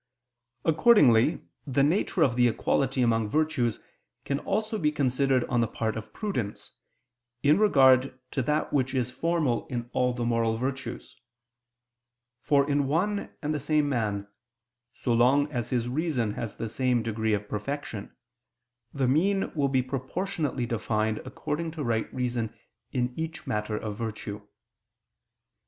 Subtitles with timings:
[0.65, 3.79] Accordingly the nature of the equality among virtues
[4.25, 6.71] can also be considered on the part of prudence,
[7.43, 11.21] in regard to that which is formal in all the moral virtues:
[12.39, 14.27] for in one and the same man,
[14.95, 18.11] so long as his reason has the same degree of perfection,
[18.91, 22.51] the mean will be proportionately defined according to right reason
[22.91, 24.41] in each matter of virtue.